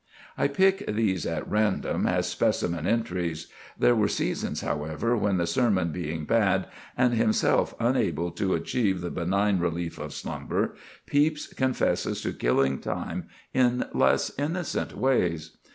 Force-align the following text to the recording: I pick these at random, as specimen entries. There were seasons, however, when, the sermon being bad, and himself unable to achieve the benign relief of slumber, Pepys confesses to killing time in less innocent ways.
I 0.35 0.47
pick 0.47 0.83
these 0.87 1.27
at 1.27 1.47
random, 1.47 2.07
as 2.07 2.25
specimen 2.25 2.87
entries. 2.87 3.49
There 3.77 3.93
were 3.95 4.07
seasons, 4.07 4.61
however, 4.61 5.15
when, 5.15 5.37
the 5.37 5.45
sermon 5.45 5.91
being 5.91 6.25
bad, 6.25 6.65
and 6.97 7.13
himself 7.13 7.75
unable 7.79 8.31
to 8.31 8.55
achieve 8.55 9.01
the 9.01 9.11
benign 9.11 9.59
relief 9.59 9.99
of 9.99 10.11
slumber, 10.11 10.73
Pepys 11.05 11.53
confesses 11.55 12.19
to 12.21 12.33
killing 12.33 12.79
time 12.79 13.25
in 13.53 13.85
less 13.93 14.31
innocent 14.39 14.97
ways. 14.97 15.55